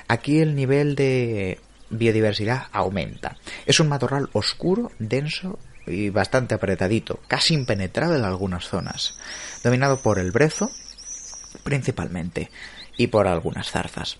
[0.07, 1.59] Aquí el nivel de
[1.89, 3.37] biodiversidad aumenta.
[3.65, 9.17] Es un matorral oscuro, denso y bastante apretadito, casi impenetrable en algunas zonas,
[9.63, 10.69] dominado por el brezo
[11.63, 12.51] principalmente
[12.97, 14.17] y por algunas zarzas.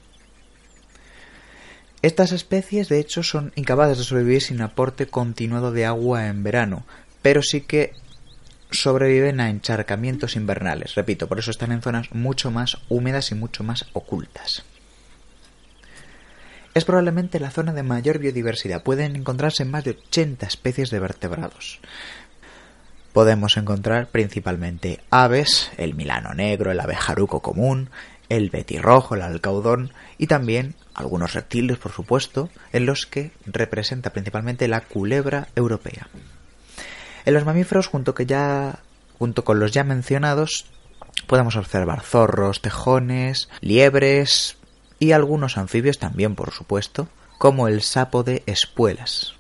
[2.02, 6.86] Estas especies, de hecho, son incapaces de sobrevivir sin aporte continuado de agua en verano,
[7.22, 7.94] pero sí que
[8.72, 10.96] sobreviven a encharcamientos invernales.
[10.96, 14.64] Repito, por eso están en zonas mucho más húmedas y mucho más ocultas.
[16.74, 18.84] Es probablemente la zona de mayor biodiversidad.
[18.84, 21.80] Pueden encontrarse más de 80 especies de vertebrados.
[23.14, 27.90] Podemos encontrar principalmente aves, el milano negro, el abejaruco común,
[28.30, 34.68] el betirrojo, el alcaudón y también algunos reptiles, por supuesto, en los que representa principalmente
[34.68, 36.08] la culebra europea.
[37.26, 38.80] En los mamíferos, junto, que ya,
[39.20, 40.66] junto con los ya mencionados,
[41.28, 44.58] podemos observar zorros, tejones, liebres
[45.00, 49.37] y algunos anfibios también, por supuesto, como el sapo de espuelas.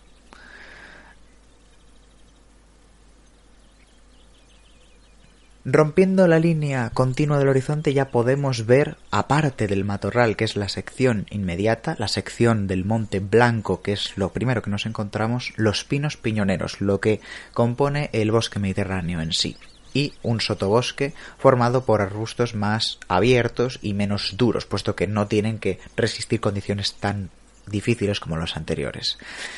[5.69, 10.69] Rompiendo la línea continua del horizonte ya podemos ver, aparte del matorral, que es la
[10.69, 15.83] sección inmediata, la sección del Monte Blanco, que es lo primero que nos encontramos, los
[15.83, 17.19] pinos piñoneros, lo que
[17.53, 19.57] compone el bosque mediterráneo en sí.
[19.93, 25.59] Y un sotobosque formado por arbustos más abiertos y menos duros, puesto que no tienen
[25.59, 27.29] que resistir condiciones tan
[27.67, 29.17] difíciles como los anteriores.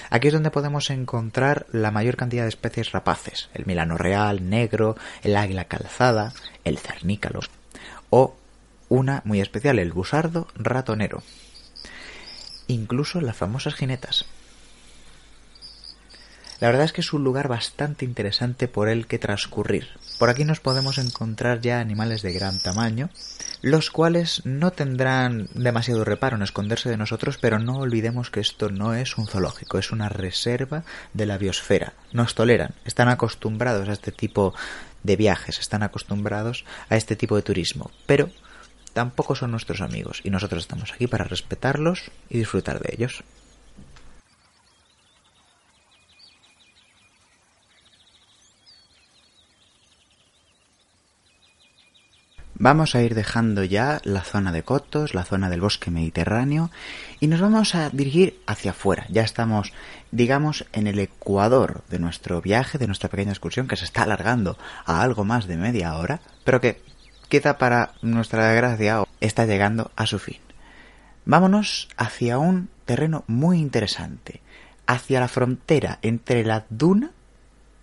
[0.10, 4.96] Aquí es donde podemos encontrar la mayor cantidad de especies rapaces, el milano real, negro,
[5.24, 7.40] el águila calzada, el cernícalo
[8.10, 8.36] o
[8.90, 11.22] una muy especial, el busardo ratonero.
[12.68, 14.26] Incluso las famosas jinetas.
[16.60, 19.88] La verdad es que es un lugar bastante interesante por el que transcurrir.
[20.18, 23.10] Por aquí nos podemos encontrar ya animales de gran tamaño,
[23.62, 28.70] los cuales no tendrán demasiado reparo en esconderse de nosotros, pero no olvidemos que esto
[28.70, 31.94] no es un zoológico, es una reserva de la biosfera.
[32.12, 34.54] Nos toleran, están acostumbrados a este tipo
[35.04, 38.30] de viajes, están acostumbrados a este tipo de turismo, pero
[38.92, 43.24] tampoco son nuestros amigos y nosotros estamos aquí para respetarlos y disfrutar de ellos.
[52.62, 56.72] Vamos a ir dejando ya la zona de cotos, la zona del bosque mediterráneo
[57.22, 59.06] y nos vamos a dirigir hacia afuera.
[59.08, 59.72] Ya estamos,
[60.12, 64.58] digamos, en el ecuador de nuestro viaje, de nuestra pequeña excursión que se está alargando
[64.86, 66.82] a algo más de media hora, pero que
[67.30, 70.40] quizá para nuestra desgracia está llegando a su fin.
[71.24, 74.42] Vámonos hacia un terreno muy interesante,
[74.86, 77.12] hacia la frontera entre la duna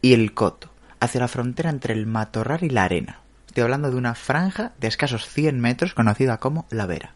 [0.03, 0.69] y el Coto,
[1.01, 3.21] hacia la frontera entre el matorral y la arena.
[3.57, 7.14] Estoy hablando de una franja de escasos 100 metros conocida como La Vera.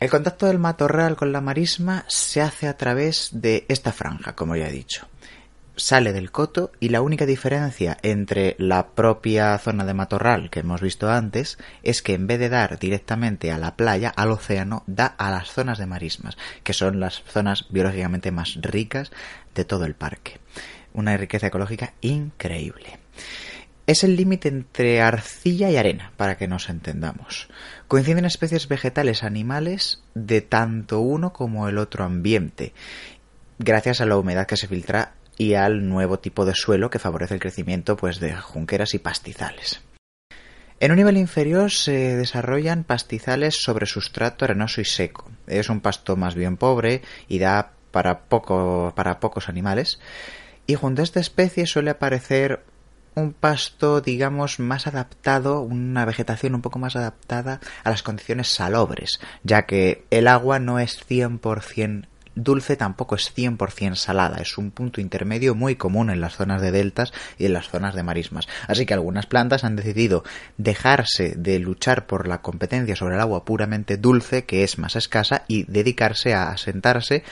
[0.00, 4.56] El contacto del matorral con la marisma se hace a través de esta franja, como
[4.56, 5.06] ya he dicho
[5.76, 10.80] sale del coto y la única diferencia entre la propia zona de matorral que hemos
[10.80, 15.06] visto antes es que en vez de dar directamente a la playa, al océano, da
[15.06, 19.12] a las zonas de marismas, que son las zonas biológicamente más ricas
[19.54, 20.40] de todo el parque.
[20.94, 22.98] Una riqueza ecológica increíble.
[23.86, 27.48] Es el límite entre arcilla y arena, para que nos entendamos.
[27.86, 32.72] Coinciden especies vegetales animales de tanto uno como el otro ambiente,
[33.60, 37.34] gracias a la humedad que se filtra y al nuevo tipo de suelo que favorece
[37.34, 39.80] el crecimiento pues, de junqueras y pastizales.
[40.80, 45.30] En un nivel inferior se desarrollan pastizales sobre sustrato arenoso y seco.
[45.46, 50.00] Es un pasto más bien pobre y da para, poco, para pocos animales.
[50.66, 52.62] Y junto a esta especie suele aparecer
[53.16, 59.20] un pasto, digamos, más adaptado, una vegetación un poco más adaptada a las condiciones salobres,
[59.42, 65.00] ya que el agua no es 100% dulce tampoco es 100% salada, es un punto
[65.00, 68.46] intermedio muy común en las zonas de deltas y en las zonas de marismas.
[68.68, 70.22] Así que algunas plantas han decidido
[70.58, 75.44] dejarse de luchar por la competencia sobre el agua puramente dulce, que es más escasa,
[75.48, 77.24] y dedicarse a asentarse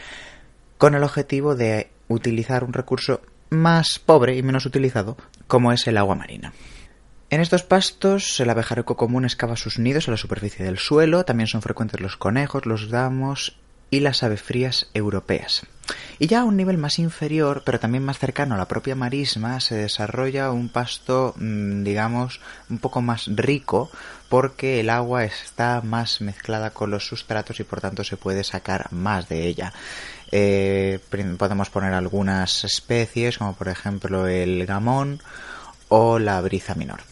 [0.78, 3.20] con el objetivo de utilizar un recurso
[3.50, 6.52] más pobre y menos utilizado, como es el agua marina.
[7.30, 11.48] En estos pastos el abejaruco común excava sus nidos a la superficie del suelo, también
[11.48, 13.58] son frecuentes los conejos, los damos
[13.90, 15.62] y las frías europeas.
[16.18, 19.60] Y ya a un nivel más inferior, pero también más cercano a la propia marisma,
[19.60, 23.90] se desarrolla un pasto, mm, digamos, un poco más rico,
[24.28, 28.92] porque el agua está más mezclada con los sustratos y por tanto se puede sacar
[28.92, 29.72] más de ella.
[30.36, 30.98] Eh,
[31.38, 35.22] podemos poner algunas especies, como por ejemplo el gamón
[35.86, 37.02] o la brisa menor.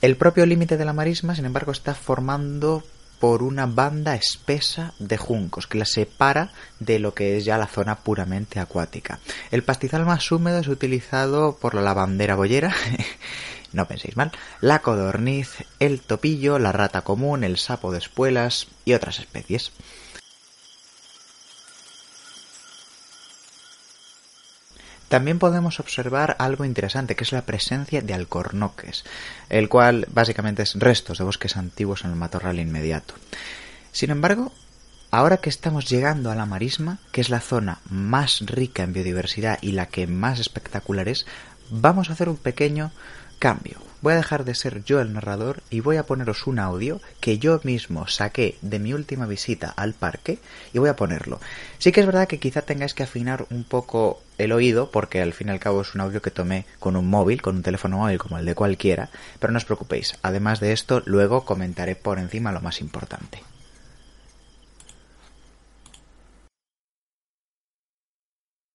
[0.00, 2.84] El propio límite de la marisma, sin embargo, está formando
[3.18, 7.66] por una banda espesa de juncos que la separa de lo que es ya la
[7.66, 9.18] zona puramente acuática.
[9.50, 12.72] El pastizal más húmedo es utilizado por la lavandera boyera,
[13.72, 14.30] no penséis mal,
[14.60, 19.72] la codorniz, el topillo, la rata común, el sapo de espuelas y otras especies.
[25.08, 29.04] También podemos observar algo interesante, que es la presencia de alcornoques,
[29.48, 33.14] el cual básicamente es restos de bosques antiguos en el matorral inmediato.
[33.92, 34.52] Sin embargo,
[35.12, 39.58] ahora que estamos llegando a la marisma, que es la zona más rica en biodiversidad
[39.62, 41.24] y la que más espectacular es,
[41.70, 42.90] vamos a hacer un pequeño
[43.38, 43.85] cambio.
[44.02, 47.38] Voy a dejar de ser yo el narrador y voy a poneros un audio que
[47.38, 50.38] yo mismo saqué de mi última visita al parque
[50.74, 51.40] y voy a ponerlo.
[51.78, 55.32] Sí que es verdad que quizá tengáis que afinar un poco el oído porque al
[55.32, 57.96] fin y al cabo es un audio que tomé con un móvil, con un teléfono
[57.96, 59.08] móvil como el de cualquiera,
[59.40, 60.18] pero no os preocupéis.
[60.22, 63.42] Además de esto, luego comentaré por encima lo más importante.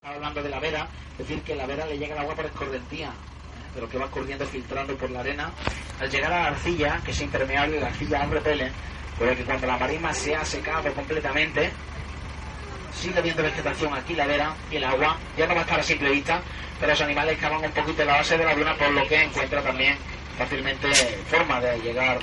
[0.02, 0.88] Hablando de la vera,
[1.20, 3.14] decir que la vera le llega el agua por escordentía
[3.74, 5.52] de lo que va corriendo filtrando por la arena,
[6.00, 8.72] al llegar a la arcilla, que es impermeable, la arcilla no repele,
[9.18, 11.72] pero que cuando la marisma se ha secado completamente,
[12.94, 15.84] sigue habiendo vegetación aquí, la vera y el agua, ya no va a estar a
[15.84, 16.42] simple vista,
[16.80, 19.62] pero los animales cavan un poquito la base de la duna, por lo que encuentra
[19.62, 19.96] también
[20.38, 20.88] fácilmente
[21.30, 22.20] forma de llegar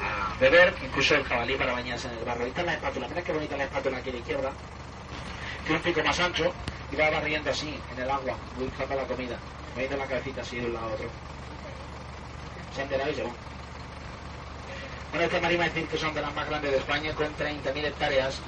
[0.00, 2.46] a beber, incluso el jabalí para bañarse en el barro.
[2.46, 4.52] Esta es la espátula, mira qué bonita la espátula aquí a la izquierda,
[5.64, 6.52] tiene un pico más ancho
[6.90, 9.36] y va barriendo así en el agua, buscando la comida
[9.76, 11.08] de la cabecita así de un lado a otro.
[12.74, 13.22] Se ha enterado y se.
[13.22, 18.40] Bueno, estas marimas decir que son de las más grandes de España con 30.000 hectáreas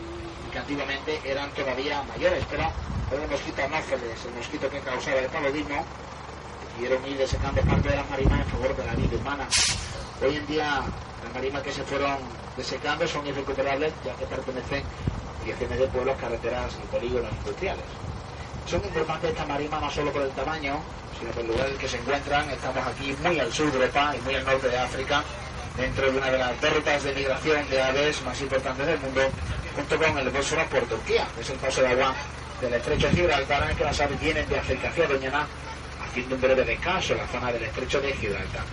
[0.47, 2.71] y que antiguamente eran todavía mayores, pero
[3.09, 5.87] por el mosquito anófeles, el mosquito que causaba el paludismo,
[6.69, 9.49] decidieron ir desecando parte de las marimas en favor de la vida humana.
[10.23, 10.83] Hoy en día
[11.25, 12.19] las marimas que se fueron
[12.57, 17.85] desecando son irrecuperables ya que pertenecen a direcciones de pueblos, carreteras y polígonos industriales.
[18.67, 20.81] Son importantes estas marimas no solo por el tamaño,
[21.19, 22.49] sino por el lugar en el que se encuentran.
[22.51, 25.25] Estamos aquí muy al sur de Europa y muy al norte de África,
[25.77, 29.23] dentro de una de las dos rutas de migración de aves más importantes del mundo,
[29.75, 32.15] junto con el Bósforo por Turquía, que es el paso de agua
[32.61, 35.47] del estrecho de Gibraltar, en el que las aves vienen de África hacia Doñana,
[36.03, 38.65] haciendo un breve descanso en la zona del estrecho de Gibraltar.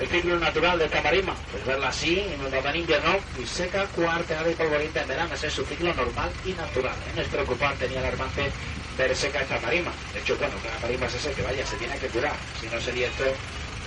[0.00, 4.50] El ciclo natural de esta marima, pues verla así, inundada en invierno y seca, cuarteada
[4.50, 6.94] y polvorienta en verano, es su ciclo normal y natural.
[7.12, 8.50] En es preocupante ni alarmante
[8.96, 9.92] ver seca esta marima.
[10.12, 12.34] De hecho, bueno, que la marima es ese que vaya, se tiene que curar.
[12.60, 13.24] Si no sería esto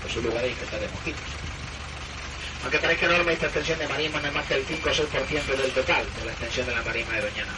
[0.01, 1.24] pues un lugar de infectar de mosquitos.
[2.64, 5.56] Aunque parezca enorme, esta extensión de marima no es más que el 5 o 6%
[5.58, 7.53] del total de la extensión de la marima de Doñana.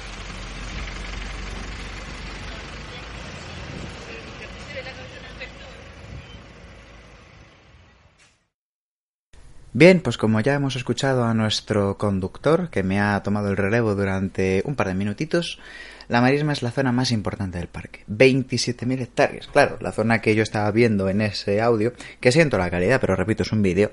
[9.78, 13.94] Bien, pues como ya hemos escuchado a nuestro conductor, que me ha tomado el relevo
[13.94, 15.60] durante un par de minutitos,
[16.08, 18.04] la marisma es la zona más importante del parque.
[18.10, 19.46] 27.000 hectáreas.
[19.46, 23.16] Claro, la zona que yo estaba viendo en ese audio, que siento la calidad, pero
[23.16, 23.92] repito, es un vídeo,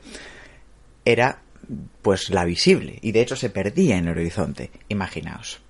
[1.04, 1.42] era
[2.00, 4.70] pues la visible y de hecho se perdía en el horizonte.
[4.88, 5.60] Imaginaos.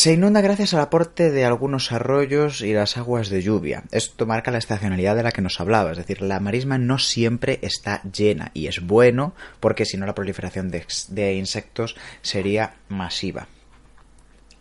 [0.00, 3.82] Se inunda gracias al aporte de algunos arroyos y las aguas de lluvia.
[3.90, 7.58] Esto marca la estacionalidad de la que nos hablaba, es decir, la marisma no siempre
[7.62, 13.48] está llena y es bueno porque si no la proliferación de, de insectos sería masiva.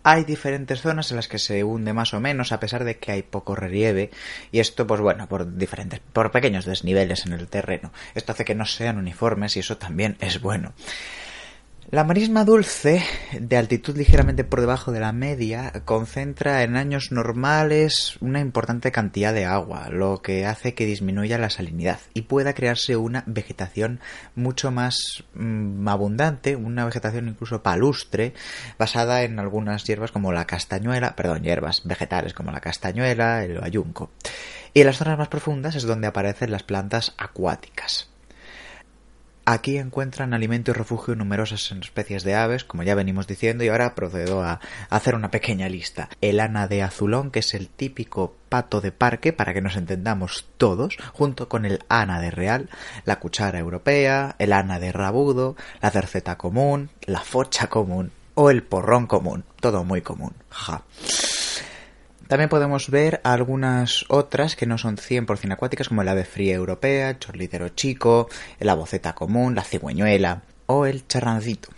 [0.01, 3.11] Hay diferentes zonas en las que se hunde más o menos, a pesar de que
[3.11, 4.09] hay poco relieve,
[4.51, 7.91] y esto, pues bueno, por diferentes, por pequeños desniveles en el terreno.
[8.15, 10.73] Esto hace que no sean uniformes y eso también es bueno.
[11.89, 13.01] La marisma dulce,
[13.39, 19.33] de altitud ligeramente por debajo de la media, concentra en años normales una importante cantidad
[19.33, 24.01] de agua, lo que hace que disminuya la salinidad y pueda crearse una vegetación
[24.35, 28.33] mucho más mmm, abundante, una vegetación incluso palustre,
[28.77, 34.11] basada en algunas hierbas como la castañuela, perdón, hierbas vegetales como la castañuela, el bayunco.
[34.73, 38.09] Y en las zonas más profundas es donde aparecen las plantas acuáticas.
[39.49, 43.95] Aquí encuentran alimento y refugio numerosas especies de aves, como ya venimos diciendo, y ahora
[43.95, 46.09] procedo a hacer una pequeña lista.
[46.19, 50.49] El ana de azulón, que es el típico pato de parque, para que nos entendamos
[50.57, 52.69] todos, junto con el ana de real,
[53.05, 58.63] la cuchara europea, el ana de rabudo, la cerceta común, la focha común o el
[58.63, 59.45] porrón común.
[59.61, 60.33] Todo muy común.
[60.49, 60.83] Ja.
[62.27, 67.11] También podemos ver algunas otras que no son 100% acuáticas, como el ave fría europea,
[67.11, 68.27] el chorlitero chico,
[68.59, 71.69] la boceta común, la cigüeñuela o el charrancito.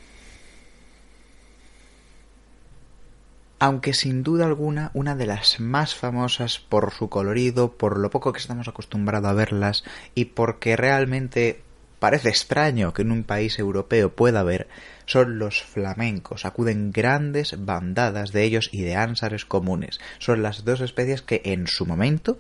[3.60, 8.32] Aunque sin duda alguna una de las más famosas por su colorido, por lo poco
[8.32, 9.84] que estamos acostumbrados a verlas
[10.16, 11.62] y porque realmente
[12.00, 14.70] parece extraño que en un país europeo pueda haber
[15.10, 16.46] son los flamencos.
[16.46, 20.00] Acuden grandes bandadas de ellos y de ánsares comunes.
[20.20, 22.38] Son las dos especies que en su momento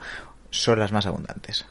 [0.51, 1.65] son las más abundantes.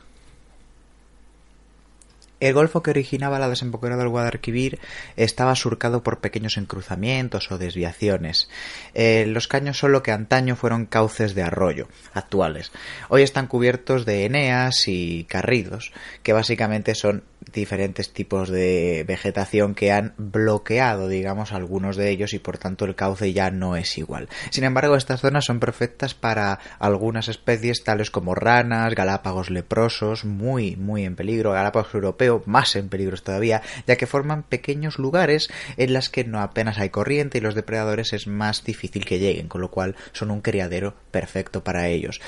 [2.40, 4.78] El golfo que originaba la desembocadura del Guadalquivir
[5.16, 8.48] estaba surcado por pequeños encruzamientos o desviaciones.
[8.94, 12.70] Eh, los caños son lo que antaño fueron cauces de arroyo, actuales.
[13.08, 15.92] Hoy están cubiertos de eneas y carridos,
[16.22, 22.38] que básicamente son diferentes tipos de vegetación que han bloqueado, digamos, algunos de ellos y
[22.38, 24.28] por tanto el cauce ya no es igual.
[24.50, 30.76] Sin embargo, estas zonas son perfectas para algunas especies tales como ranas, galápagos leprosos, muy,
[30.76, 35.92] muy en peligro, galápagos europeo, más en peligro todavía, ya que forman pequeños lugares en
[35.92, 39.60] las que no apenas hay corriente y los depredadores es más difícil que lleguen, con
[39.60, 42.20] lo cual son un criadero perfecto para ellos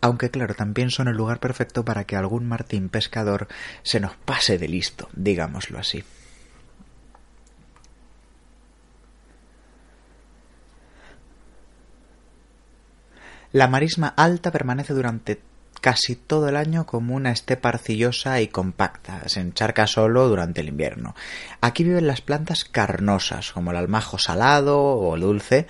[0.00, 3.48] aunque claro, también son el lugar perfecto para que algún martín pescador
[3.82, 6.04] se nos pase de listo, digámoslo así.
[13.52, 15.40] La marisma alta permanece durante
[15.80, 20.68] casi todo el año como una estepa arcillosa y compacta, se encharca solo durante el
[20.68, 21.14] invierno.
[21.60, 25.66] Aquí viven las plantas carnosas, como el almajo salado o dulce,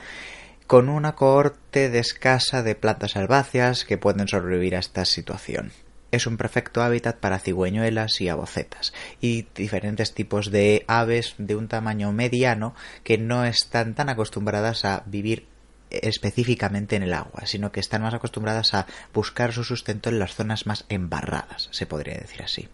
[0.68, 5.72] con una cohorte de escasa de plantas herbáceas que pueden sobrevivir a esta situación.
[6.10, 11.68] Es un perfecto hábitat para cigüeñuelas y abocetas y diferentes tipos de aves de un
[11.68, 15.46] tamaño mediano que no están tan acostumbradas a vivir
[15.90, 20.34] específicamente en el agua, sino que están más acostumbradas a buscar su sustento en las
[20.34, 22.68] zonas más embarradas, se podría decir así.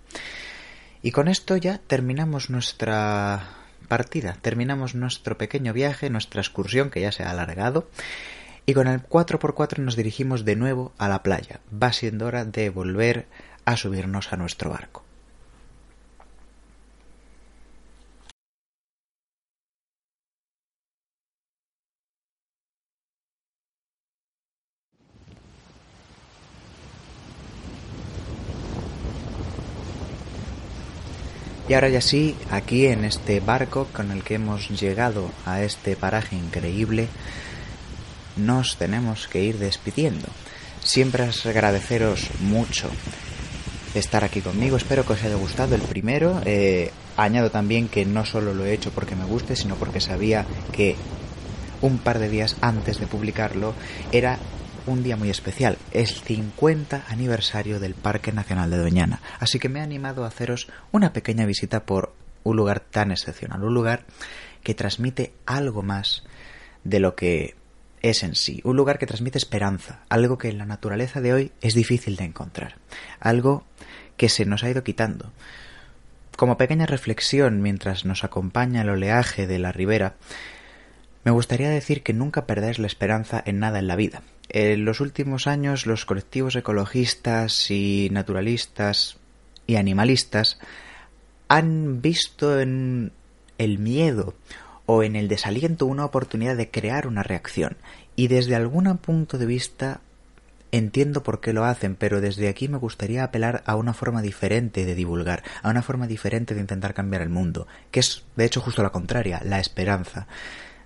[1.00, 4.36] Y con esto ya terminamos nuestra partida.
[4.40, 7.88] Terminamos nuestro pequeño viaje, nuestra excursión que ya se ha alargado.
[8.66, 11.60] Y con el 4x4 nos dirigimos de nuevo a la playa.
[11.70, 13.26] Va siendo hora de volver
[13.64, 15.03] a subirnos a nuestro barco.
[31.74, 35.96] Y ahora ya sí, aquí en este barco con el que hemos llegado a este
[35.96, 37.08] paraje increíble,
[38.36, 40.28] nos tenemos que ir despidiendo.
[40.84, 42.88] Siempre os agradeceros mucho
[43.92, 44.76] estar aquí conmigo.
[44.76, 46.40] Espero que os haya gustado el primero.
[46.44, 50.46] Eh, añado también que no solo lo he hecho porque me guste, sino porque sabía
[50.70, 50.94] que
[51.82, 53.74] un par de días antes de publicarlo
[54.12, 54.38] era
[54.86, 59.20] un día muy especial, el 50 aniversario del Parque Nacional de Doñana.
[59.38, 63.64] Así que me he animado a haceros una pequeña visita por un lugar tan excepcional,
[63.64, 64.04] un lugar
[64.62, 66.24] que transmite algo más
[66.84, 67.54] de lo que
[68.02, 71.52] es en sí, un lugar que transmite esperanza, algo que en la naturaleza de hoy
[71.62, 72.76] es difícil de encontrar,
[73.20, 73.64] algo
[74.16, 75.32] que se nos ha ido quitando
[76.36, 80.14] como pequeña reflexión mientras nos acompaña el oleaje de la ribera,
[81.24, 84.22] me gustaría decir que nunca perdáis la esperanza en nada en la vida.
[84.48, 89.16] En los últimos años los colectivos ecologistas y naturalistas
[89.66, 90.58] y animalistas
[91.48, 93.12] han visto en
[93.58, 94.34] el miedo
[94.86, 97.76] o en el desaliento una oportunidad de crear una reacción
[98.16, 100.00] y desde algún punto de vista
[100.72, 104.84] entiendo por qué lo hacen, pero desde aquí me gustaría apelar a una forma diferente
[104.84, 108.60] de divulgar, a una forma diferente de intentar cambiar el mundo, que es de hecho
[108.60, 110.26] justo la contraria, la esperanza.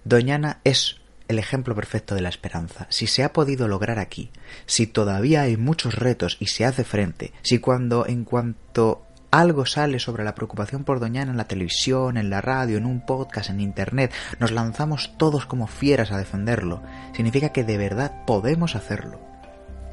[0.05, 0.97] Doñana es
[1.29, 2.87] el ejemplo perfecto de la esperanza.
[2.89, 4.31] Si se ha podido lograr aquí,
[4.67, 9.99] si todavía hay muchos retos y se hace frente, si cuando en cuanto algo sale
[9.99, 13.61] sobre la preocupación por Doñana en la televisión, en la radio, en un podcast, en
[13.61, 16.83] internet, nos lanzamos todos como fieras a defenderlo,
[17.15, 19.21] significa que de verdad podemos hacerlo.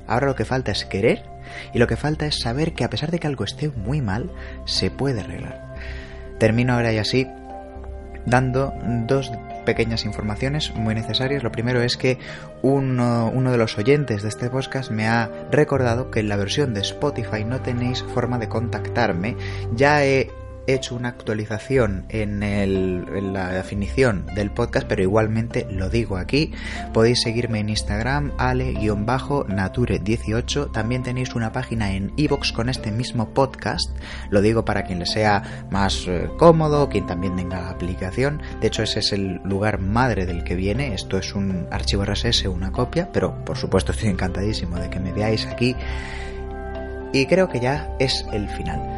[0.08, 1.26] Ahora lo que falta es querer
[1.74, 4.32] y lo que falta es saber que a pesar de que algo esté muy mal,
[4.66, 5.76] se puede arreglar.
[6.40, 7.28] Termino ahora y así
[8.26, 8.74] dando
[9.08, 9.32] dos
[9.66, 11.44] pequeñas informaciones muy necesarias.
[11.44, 12.18] Lo primero es que
[12.62, 16.82] uno, de los oyentes de este podcast me ha recordado que en la versión de
[16.82, 19.36] Spotify no tenéis forma de contactarme.
[19.76, 20.30] Ya he
[20.68, 26.52] hecho una actualización en, el, la definición del podcast, pero igualmente lo digo aquí.
[26.94, 30.72] Podéis seguirme en Instagram, ale-nature18.
[30.72, 33.90] También tenéis una página en iVoox con este mismo podcast.
[34.30, 38.42] Lo digo para quien le sea más eh, cómodo, quien también tenga la aplicación.
[38.62, 40.94] De hecho, ese es el lugar madre del que viene.
[40.94, 45.14] Esto es un archivo RSS, una copia, pero por supuesto estoy encantadísimo de que me
[45.14, 45.76] veáis aquí.
[47.14, 48.95] Y creo que ya es el final.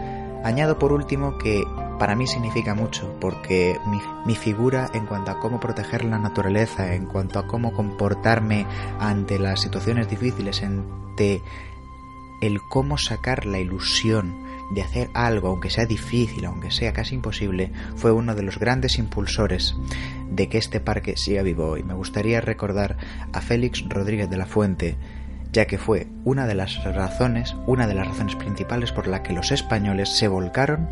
[0.48, 1.66] Añado por último que
[2.00, 3.78] para mí significa mucho porque
[4.26, 8.66] mi, figura en cuanto a cómo proteger la naturaleza, en cuanto a cómo comportarme
[8.98, 11.42] ante las situaciones difíciles, ante
[12.40, 14.38] el cómo sacar la ilusión
[14.72, 19.00] de hacer algo, aunque sea difícil, aunque sea casi imposible, fue uno de los grandes
[19.00, 19.76] impulsores
[20.32, 21.84] de que este parque siga vivo hoy.
[21.84, 22.96] Me gustaría recordar
[23.34, 24.96] a Félix Rodríguez de la Fuente,
[25.52, 29.34] ya que fue una de las razones, una de las razones principales por la que
[29.34, 30.88] los españoles se volcaron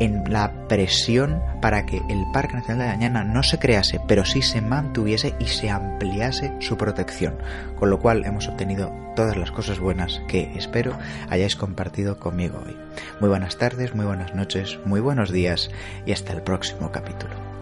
[0.00, 4.42] en la presión para que el Parque Nacional de Dañana no se crease, pero sí
[4.42, 7.34] se mantuviese y se ampliase su protección,
[7.76, 10.96] con lo cual hemos obtenido todas las cosas buenas que espero
[11.28, 12.76] hayáis compartido conmigo hoy.
[13.20, 15.70] Muy buenas tardes, muy buenas noches, muy buenos días
[16.06, 17.57] y hasta el próximo capítulo.